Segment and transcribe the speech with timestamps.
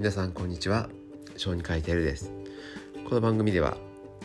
[0.00, 0.88] 皆さんこんにちは。
[1.36, 2.32] 小児科医テルです。
[3.06, 3.76] この番組では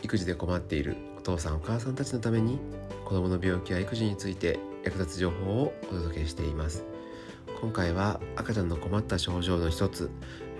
[0.03, 2.59] 育児で困っているお父さんお母さんたちのために
[3.03, 6.85] 子供の病気や育児について役立つ情報をお届けしています。
[7.59, 10.09] 今回は赤ちゃんの困った症状の一つ、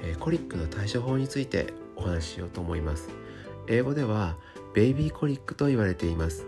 [0.04, 3.08] えー、コリックの対処法についてお話ししようと思います。
[3.70, 4.36] 英語では
[4.74, 6.46] ベイビーコリックと言われています。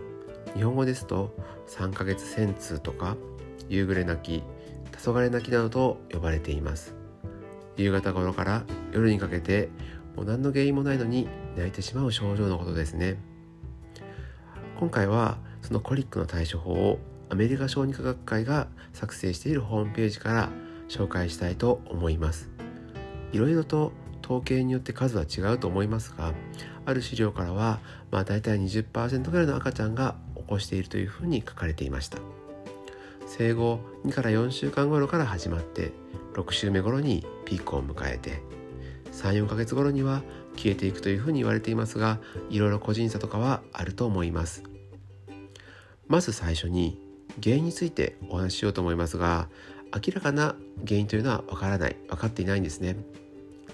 [0.54, 1.34] 日本語ですと
[1.68, 3.16] 3ヶ月戦痛とか
[3.70, 4.42] 夕暮れ泣き
[5.02, 6.97] 黄昏泣きなどと呼ばれています。
[7.78, 9.68] 夕方頃から夜にかけて
[10.16, 13.16] もう何の原因もないのに泣いてしまう症状のことですね。
[14.78, 16.98] 今回はそのコリックの対処法を
[17.30, 20.50] アメリカ小児科学会が作成しているホームページから
[20.88, 22.50] 紹介したいと思います。
[23.32, 23.92] いろいろと
[24.24, 26.32] 統計によって数は違うと思いますが
[26.84, 32.18] ある資料からはまあ大体20%ぐらいの赤ちゃんが起こしているというふうに書かれていました。
[33.28, 35.92] 生後2から4週間頃から始まって
[36.32, 38.42] 6週目頃にピークを迎えて
[39.12, 40.22] 34ヶ月頃には
[40.56, 44.62] 消えていくというふうに言われていますがいろいろ個人差とかはあると思います。
[46.06, 46.98] まず最初に
[47.42, 49.50] 原因についてお話ししようと思いますが
[49.94, 51.96] 明らかな原因というのはわからない。
[52.08, 52.96] 分かっていないんですね。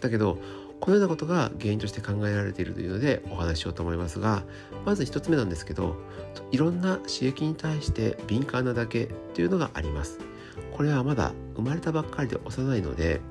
[0.00, 0.38] だけど
[0.84, 4.42] このようなことが原因として考えられているというのでお話しようと思いますが
[4.84, 5.96] まず1つ目なんですけど
[6.52, 10.18] いろんな刺激に対して敏感なだけというのがあります。
[10.72, 13.22] これはまだ生まれたばっかりで幼いので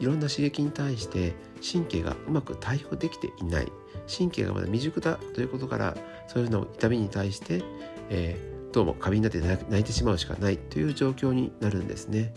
[0.00, 3.70] いろんな刺激に対して神経がうまく対応できていない。
[4.12, 5.96] 神経がまだ未熟だということから
[6.26, 7.62] そういうの痛みに対して、
[8.08, 12.32] えー、どうも過敏になって泣いてしまうしかないという状況になるんですね。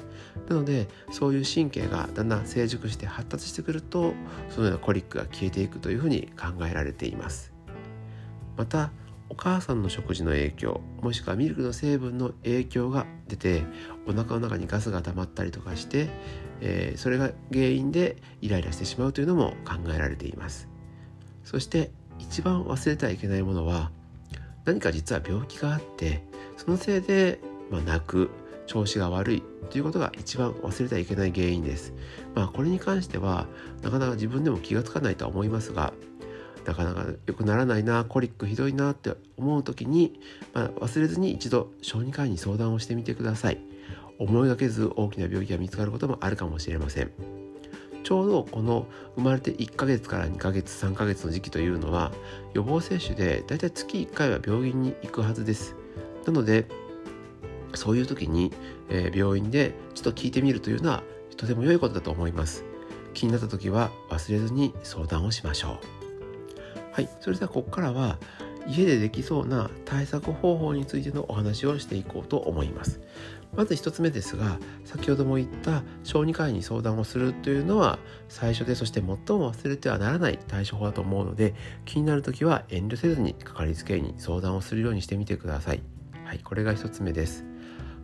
[0.49, 4.13] なのでそういう神経がだんだん成熟して発達してくると
[4.49, 7.53] そのようなコリックが消えていくというふうに考えられています。
[8.57, 8.91] また
[9.29, 13.63] お母さんの食事の影響もしくはミルクの成分の影響が出て
[14.07, 16.09] お腹の中にガスが溜まったりとかして、
[16.61, 20.67] えー、それが原因でイライラしてしまうというのも考えられています。
[21.43, 23.91] そして一番忘れてはいけないものは
[24.65, 26.23] 何か実は病気があって
[26.57, 28.29] そのせいで、まあ、泣く
[28.65, 31.93] 調子が悪いということが一番忘れてはいけない原因です。
[32.35, 33.47] まあこれに関しては
[33.81, 35.93] なかなか自分でも気がつかないとは思いますが
[36.65, 40.19] なかなか良くならないなコリックひどいなって思う時に、
[40.53, 43.59] まあ、忘れずに一度小児科医に相談をしてみてください
[44.19, 47.42] 思いがけず大きな病気が見つかることもあるかもしれません
[48.03, 52.11] ちょうどこの生まれて1ヶ月から2ヶ月3ヶ月の時期というのは
[52.53, 55.75] 予防接種でだいたい月1回は病院に行くはずです。
[56.25, 56.67] なので
[57.73, 58.51] そういう時に、
[58.89, 61.03] えー、病院でちょっと聞いてみるというのは
[61.37, 62.65] とても良いことだと思います。
[63.13, 66.03] 気になった時は忘れずに相談をしましょう。
[66.91, 68.19] はい、それではここからは
[68.67, 73.01] 家でできそうな対策方法についてのお話をしていこうと思います。
[73.55, 79.17] まず1つ目ですが先ほども言った小児科医に相談をするというのは最初でそして最も
[79.53, 81.53] 忘れてはならない対処法だと思うので
[81.85, 85.83] 気になる時は遠慮せずにかかりつけ医に相談をするようにしてみてください。
[86.25, 87.45] はい、これが1つ目です。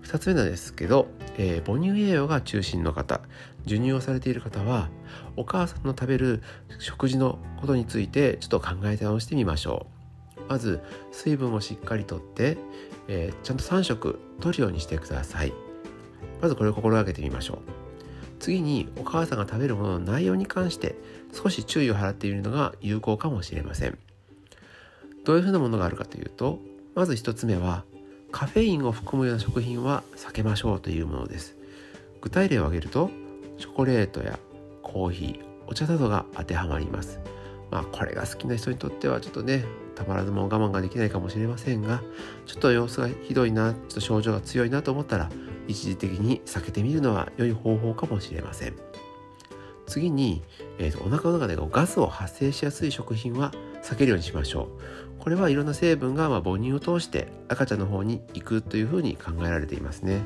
[0.04, 3.22] 2つ目なんですけど、えー、母乳栄養が中心の方
[3.64, 4.90] 授乳をされている方は
[5.36, 6.42] お母さんの食べる
[6.80, 9.99] 食事のことについてちょっと考え直してみましょう
[10.50, 12.58] まず水分をしっかりとって、
[13.08, 15.54] えー、ちゃんと3食取るようにしてください。
[16.42, 17.58] まずこれを心がけてみましょう。
[18.40, 20.96] 次にお母さんが食べるものの内容に関して
[21.34, 23.98] 少し注意を払っているのが有効かもしれません。
[25.24, 26.60] どういうふうなものがあるかというと
[26.96, 27.84] まず1つ目は
[28.32, 31.56] カフェインを含むような食品は避けましょうというものです。
[32.22, 33.12] 具体例を挙げると
[33.58, 34.40] チョコレートや
[34.82, 37.20] コーヒーお茶などが当てはまります。
[37.72, 39.66] まあこれが好きな人にとってはちょっとね
[39.96, 42.02] たまらずも我慢ができないかもしれませんが
[42.46, 45.30] ちょっと様子がひどいなちょっと症状が強いなと思ったら
[45.68, 48.76] 一時的に避けてみるのは良い方法かもしれません。
[49.90, 50.44] 次に、
[50.78, 53.52] えーと、お腹の中でガスを発生しやすい食品は
[53.82, 55.00] 避けるようにしましょう。
[55.20, 60.22] これはいろんな成分がま母乳を通して赤ちゃんの方に行くというふうに考えられていますね。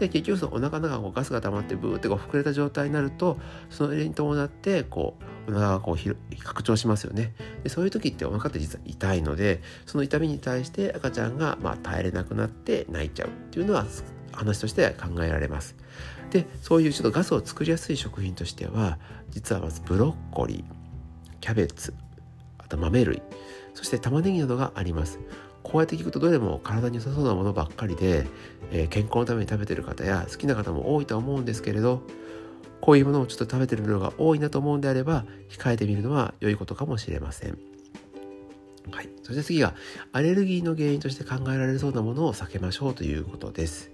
[0.00, 3.38] で結局そのお腹の中にガスが溜まってブーってこう膨れた状態になると
[3.70, 5.16] その例に伴ってこ
[5.46, 7.34] うお腹がこう拡張しますよね。
[7.62, 13.86] でそういう時ってお腹って実は痛いのでその痛みに対して赤ちゃんがま耐えれなくなって泣いちゃうっていうのは
[14.32, 15.76] 話として考えられます。
[16.30, 18.98] でそういうちょっとガスを作りやすい食品としては
[19.30, 20.64] 実はまずブロッコリー
[21.40, 21.94] キャベツ
[22.76, 23.22] 豆類
[23.74, 25.18] そして玉ねぎなどがあります
[25.62, 28.26] こうやって聞くとどれも体に良さそうなものばっかりで、
[28.70, 32.02] えー、健康のために食べてる方や好きな方も多いと思うんですけれど
[32.80, 37.58] こういうものをちょっと食べてるのが多いなと思うんであれば控えてみるのは良いことかもしれません。
[38.90, 39.76] はい、そして次が
[40.10, 43.92] アレルギーの原因として考えられそうなものを避けましょうということです。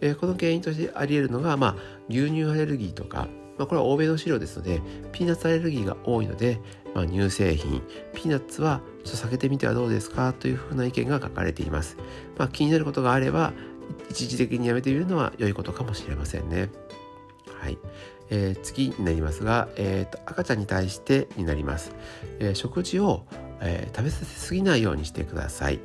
[0.00, 1.76] えー、この原因としてあり得るのが、まあ、
[2.08, 3.26] 牛乳アレルギーとか
[3.58, 4.80] まあ、これは欧米の資料ですので
[5.12, 6.60] ピーナッツアレルギーが多いので、
[6.98, 7.80] まあ、乳製品
[8.12, 10.32] ピーナッツはちょっと避けてみてはどうですか？
[10.32, 11.96] というふうな意見が書かれています、
[12.36, 13.52] まあ、気になることがあれば
[14.10, 16.70] 一時的にやめてみるのは良いことかもしれませんね。
[17.60, 17.78] はい、
[18.30, 21.92] えー、次になりますが、えーと、赤ちゃんに対してになります、
[22.40, 23.24] えー、食事を、
[23.60, 25.80] えー、食べさせすぎないようにしてください。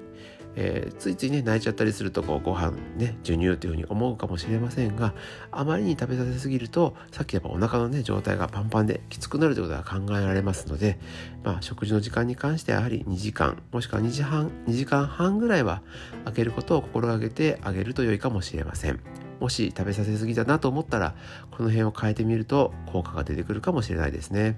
[0.56, 5.14] えー、ついついね泣いちゃったりするとこうご飯ね授乳というふうに思うかもしれませんが
[5.52, 11.00] あまりに食べさせすぎるとさっきやっぱお腹のね状態がパンパンできつくなるということが考えられますので、
[11.44, 15.82] まあ、食事の時間に関してやはり2時間もしくは2時半2時間半ぐらいは
[16.26, 19.00] 空けることを心がけてあげると良いかもしれません。
[19.40, 21.16] もし食べさせすぎだなと思ったら
[21.52, 24.58] この辺を変えてみると効果が出てくるかもしれないですね。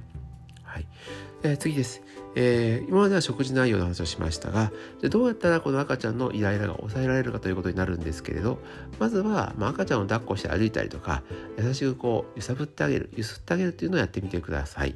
[0.63, 0.87] はい、
[1.41, 2.03] えー、次です。
[2.35, 4.71] えー、今までは食事内容の話をしましたが
[5.01, 8.59] でどうやったらこの赤ちゃんのイライラが抑えられるかということになるんですけれど
[8.99, 11.23] まずは、まあ、赤ちゃんを抱っこして歩いたりとか
[11.57, 14.95] 優しくこう揺さぶってあげる揺すってあげるというのをやってみてください。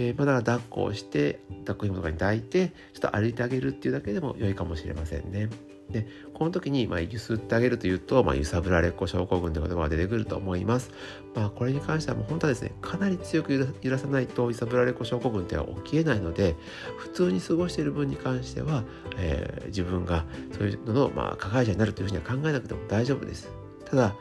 [0.00, 5.50] えー、ま、だ抱っこをして抱っこ紐とかに抱いてちょっと歩いてあげるっていうだけでも良いかもしれませんね。
[5.90, 10.90] でこの時に、まあ、揺すってあげるというと、まあ、揺さぶられっ子症候群という言葉が出てくると思います。
[11.34, 13.52] まあ、これに関してはもう本当はですねかなり強く
[13.82, 16.56] 揺らさないと揺さぶられっ子症候群っては起きえないので
[16.98, 18.84] 普通に過ごしている分に関しては、
[19.16, 23.50] えー、自分がそういうのの、まあ、加害者になるというふうには考えなくても大丈夫です。
[23.84, 24.14] ただ、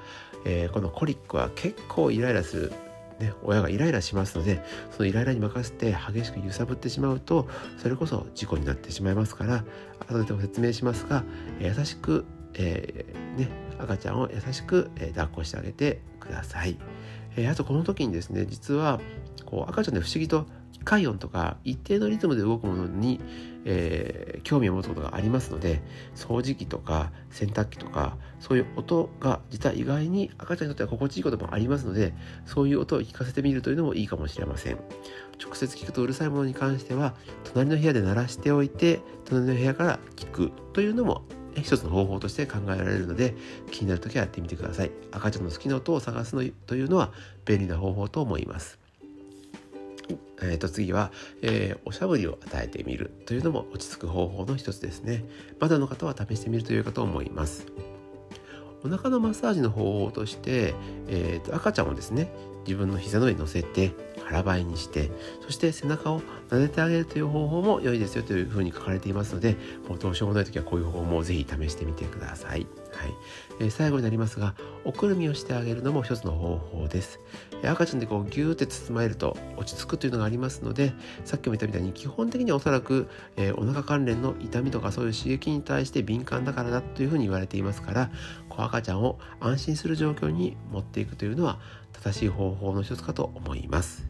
[0.46, 2.72] えー、このコリックは結構イライラする
[3.20, 7.48] ね、親がイライラしますのでそのイライラに任せて激しく揺さぶってしまうと
[7.78, 9.64] それこそ事故になってしまいますから
[10.08, 11.24] 後でも説明しますが
[11.60, 13.50] 優しく、えー、ね、
[13.80, 16.78] 赤ちゃんを優しく、抱っこしてあげてください。
[17.36, 19.00] えー、あとこの時にですね実は
[19.46, 20.48] こう赤ちゃんで不思議と
[20.88, 23.20] 快音とか一定のリズムで動くものに、
[23.66, 25.82] えー、興味を持つことがありますので
[26.16, 32.14] 掃除機とか洗濯機とかそういう音が実は意外に赤ちゃんにとっては心地いいこともありますので
[32.46, 34.78] そういう音を聞かせてみるというのもいいかもしれません。
[35.44, 41.24] 直接聞くとうるさいものに関しては隣の部屋で鳴らしておいて隣の部屋から聞くというのも
[41.54, 43.36] 一つの方法として考えられるので
[43.72, 44.92] 気になる時はやってみてください。
[45.12, 47.12] 赤ちゃんの好きな音を探すのというのは
[47.44, 48.87] 便利な方法と思います。
[50.42, 51.12] えー、と次は、
[51.42, 55.26] えー、おしゃぶりを与えてみるというのも落ち着く方法の一つですね。
[55.60, 57.66] まだの方は試してみるというかと思います。
[58.88, 60.74] お腹のマッサージの方法として、
[61.08, 62.32] えー、と赤ちゃんをですね
[62.66, 63.94] 自分の膝の上に乗せて
[64.24, 65.10] 腹ばいにして
[65.42, 69.56] そして背中を撫でてあげるという方法も良いですよというふうに書かれていますので
[69.88, 72.68] もうどうしようもない時はこういう方法もぜひ試してみてください。
[72.92, 73.14] はい
[73.60, 77.20] えー、最後になりますがおくるみをしてあげるのも一つの方法です。
[77.64, 80.94] 赤ちゃんでこうギューって包まれると落ち着くというのがありますので
[81.26, 88.12] さっきも言ったみたいに基本的におそらく、えー、お腹関連の痛みとかそういう刺激に対して敏感だからだというふうに言われていますから
[88.64, 91.60] 赤ちゃんを安心する状況に持っていくというのは
[91.94, 94.10] 正しい方法の一つかと思います。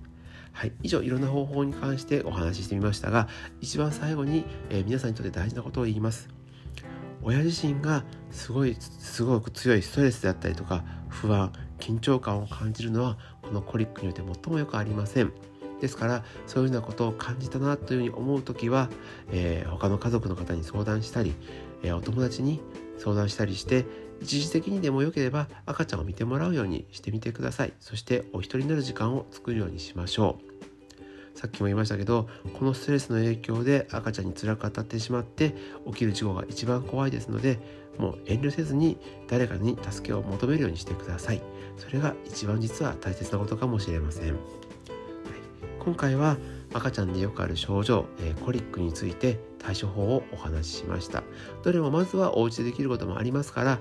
[0.54, 3.28] はい、以上いろんな方法に関してお話ししてみましたが
[3.62, 6.30] 一番最後に、えー、皆さんにとって大事なことを言います。
[7.22, 15.32] 親自身がすごいすごく強いストレスであったりとか不安緊張感を感じるのはこのコリックによって最もよくありません。
[15.80, 18.90] ですからそういうようなことを感じたなというふうに思う時は、
[19.32, 21.36] えー、他の家族の方に相談したり、
[21.84, 22.62] えー、お友達に
[22.98, 23.86] 相談したりして
[24.22, 27.74] 一時的にでもよければ赤ちゃんを見てもらうようにしてみてください。
[27.80, 30.38] そしてお一人になる時間を作るようにしましょ
[31.34, 31.38] う。
[31.38, 32.28] さっきも言いましたけど
[32.58, 37.60] このストレスの影響で赤ちゃんに辛く当たってしまって起きる事故が一番怖いですので
[38.00, 41.42] もう遠慮せずに誰かに助けを求めるようにしてください。
[41.78, 44.36] それが一番実は大切なことかもしれません、はい、
[45.80, 46.38] 今回は
[46.78, 51.24] 赤ちゃんでよくある症状、えー、コリックについて対処法をお話ししました。
[51.64, 53.80] どれもまずはお家でできることもありますから、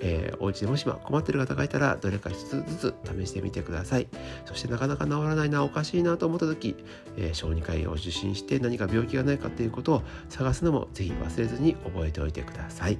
[0.00, 4.08] えー、お家でもし困ってる方がいたらどれか一つずつ試してみてください。
[4.46, 6.76] そしてなかなか治らないなおかしいなと思った時、
[7.16, 12.98] えー、小児科医を受診して何か病気がないかということを探すのもぜひ忘れずに覚えておいてください。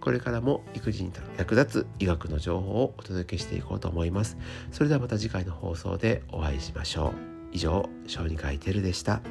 [0.00, 4.36] これからも育児に役立つ医学の情報をお届けしていこうと思います。
[4.70, 7.33] それではまた次回の放送でお会いしましょう。
[7.54, 9.22] 以上小児科医テルでした。